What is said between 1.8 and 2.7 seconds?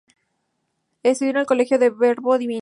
Verbo Divino